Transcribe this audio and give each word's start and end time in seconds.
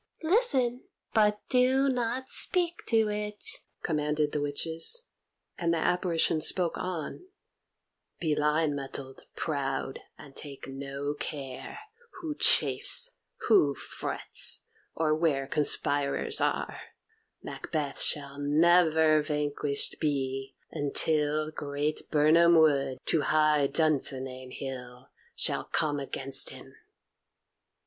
"Listen, 0.23 0.85
but 1.13 1.41
do 1.47 1.87
not 1.87 2.27
speak 2.27 2.83
to 2.87 3.07
it," 3.11 3.43
commanded 3.83 4.31
the 4.31 4.41
witches; 4.41 5.05
and 5.59 5.71
the 5.71 5.77
Apparition 5.77 6.41
spoke 6.41 6.75
on: 6.75 7.27
"Be 8.19 8.33
lion 8.35 8.73
mettled, 8.73 9.27
proud; 9.35 9.99
and 10.17 10.35
take 10.35 10.67
no 10.67 11.13
care 11.13 11.77
Who 12.19 12.33
chafes, 12.33 13.11
who 13.47 13.75
frets, 13.75 14.63
or 14.95 15.13
where 15.13 15.45
conspirers 15.45 16.41
are: 16.41 16.81
Macbeth 17.43 18.01
shall 18.01 18.39
never 18.39 19.21
vanquished 19.21 19.97
be 19.99 20.55
until 20.71 21.51
Great 21.51 22.09
Birnam 22.09 22.55
wood 22.57 22.97
to 23.05 23.21
high 23.21 23.67
Dunsinane 23.67 24.53
hill 24.53 25.09
Shall 25.35 25.65
come 25.65 25.99
against 25.99 26.49
him." 26.49 26.73